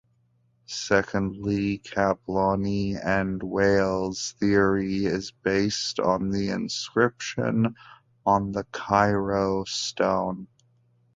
[0.65, 7.75] Secondly, Kaplony and Weill's theory is based on the inscription
[8.25, 10.47] on the Cairo stone.